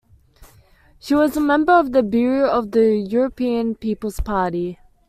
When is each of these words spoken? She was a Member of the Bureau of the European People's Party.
She 0.97 1.13
was 1.13 1.37
a 1.37 1.39
Member 1.39 1.73
of 1.73 1.91
the 1.91 2.01
Bureau 2.01 2.49
of 2.49 2.71
the 2.71 2.95
European 2.95 3.75
People's 3.75 4.19
Party. 4.19 4.79